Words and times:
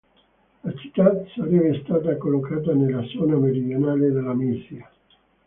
La 0.63 0.73
città 0.77 1.11
sarebbe 1.35 1.79
stata 1.83 2.17
collocata 2.17 2.73
nella 2.73 3.03
zona 3.03 3.35
meridionale 3.35 4.11
della 4.11 4.33
Misia. 4.33 4.89